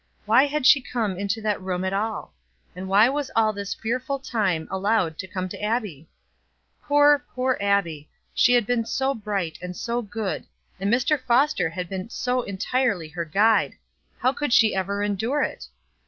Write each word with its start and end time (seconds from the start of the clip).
Why 0.25 0.47
had 0.47 0.65
she 0.65 0.81
come 0.81 1.19
into 1.19 1.41
that 1.41 1.61
room 1.61 1.85
at 1.85 1.93
all? 1.93 2.33
And 2.75 2.89
why 2.89 3.07
was 3.07 3.29
all 3.35 3.53
this 3.53 3.75
fearful 3.75 4.17
time 4.17 4.67
allowed 4.71 5.19
to 5.19 5.27
come 5.27 5.47
to 5.49 5.61
Abbie? 5.61 6.07
Poor, 6.81 7.23
poor 7.35 7.55
Abbie 7.61 8.09
she 8.33 8.53
had 8.53 8.65
been 8.65 8.83
so 8.83 9.13
bright 9.13 9.59
and 9.61 9.77
so 9.77 10.01
good, 10.01 10.47
and 10.79 10.91
Mr. 10.91 11.19
Foster 11.21 11.69
had 11.69 11.87
been 11.87 12.09
so 12.09 12.41
entirely 12.41 13.09
her 13.09 13.25
guide 13.25 13.77
how 14.17 14.33
could 14.33 14.51
she 14.53 14.73
ever 14.73 15.03
endure 15.03 15.43
it? 15.43 15.67